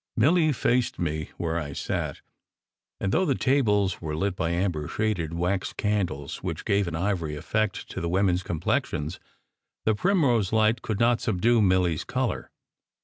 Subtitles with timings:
[0.17, 2.21] Milly faced me where I sat,
[2.99, 7.35] and though the tables were lit by amber shaded wax candles which gave an ivory
[7.35, 9.19] effect to the women s complexions,
[9.85, 12.49] the primrose light could not subdue Milly s colour.